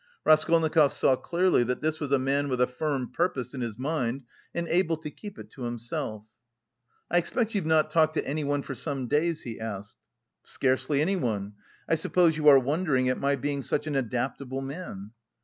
Raskolnikov 0.25 0.91
saw 0.93 1.15
clearly 1.15 1.63
that 1.65 1.81
this 1.81 1.99
was 1.99 2.11
a 2.11 2.17
man 2.17 2.49
with 2.49 2.59
a 2.59 2.65
firm 2.65 3.11
purpose 3.11 3.53
in 3.53 3.61
his 3.61 3.77
mind 3.77 4.23
and 4.51 4.67
able 4.67 4.97
to 4.97 5.11
keep 5.11 5.37
it 5.37 5.51
to 5.51 5.61
himself. 5.61 6.23
"I 7.11 7.19
expect 7.19 7.53
you've 7.53 7.67
not 7.67 7.91
talked 7.91 8.15
to 8.15 8.25
anyone 8.27 8.63
for 8.63 8.73
some 8.73 9.05
days?" 9.05 9.43
he 9.43 9.59
asked. 9.59 9.97
"Scarcely 10.43 11.03
anyone. 11.03 11.53
I 11.87 11.93
suppose 11.93 12.35
you 12.35 12.47
are 12.47 12.57
wondering 12.57 13.09
at 13.09 13.19
my 13.19 13.35
being 13.35 13.61
such 13.61 13.85
an 13.85 13.95
adaptable 13.95 14.63
man?" 14.63 15.11